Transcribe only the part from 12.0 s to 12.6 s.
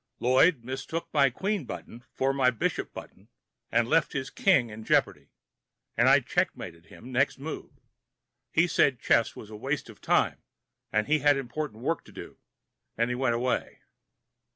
to do